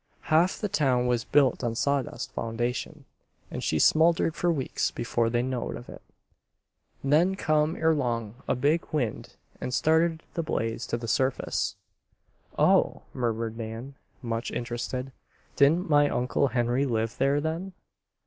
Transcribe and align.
Ha'f 0.31 0.57
the 0.59 0.67
town 0.67 1.05
was 1.05 1.25
built 1.25 1.63
on 1.63 1.75
sawdust 1.75 2.31
foundation 2.31 3.05
an' 3.51 3.59
she 3.59 3.77
smouldered 3.77 4.33
for 4.35 4.51
weeks 4.51 4.89
before 4.89 5.29
they 5.29 5.43
knowed 5.43 5.75
of 5.75 5.89
it. 5.89 6.01
Then 7.03 7.35
come 7.35 7.75
erlong 7.75 8.33
a 8.47 8.55
big 8.55 8.83
wind 8.91 9.35
and 9.61 9.71
started 9.71 10.23
the 10.33 10.41
blaze 10.41 10.87
to 10.87 10.97
the 10.97 11.07
surface." 11.07 11.75
"Oh!" 12.57 13.03
murmured 13.13 13.59
Nan, 13.59 13.93
much 14.23 14.49
interested. 14.49 15.11
"Didn't 15.55 15.87
my 15.87 16.09
Uncle 16.09 16.47
Henry 16.47 16.87
live 16.87 17.17
there 17.19 17.39
then?" 17.39 17.73